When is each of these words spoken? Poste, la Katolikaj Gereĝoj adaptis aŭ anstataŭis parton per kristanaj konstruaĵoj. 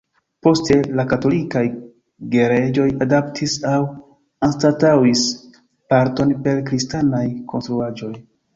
Poste, 0.45 0.77
la 0.99 1.03
Katolikaj 1.11 1.61
Gereĝoj 2.35 2.87
adaptis 3.07 3.59
aŭ 3.73 3.83
anstataŭis 4.49 5.23
parton 5.95 6.37
per 6.49 6.67
kristanaj 6.73 7.25
konstruaĵoj. 7.55 8.13